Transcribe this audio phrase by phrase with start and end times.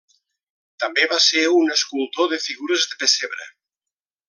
[0.83, 3.47] També va ser un escultor de figures de pessebre.